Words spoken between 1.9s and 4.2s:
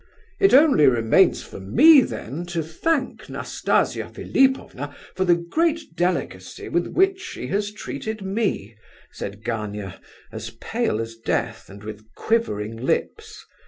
then, to thank Nastasia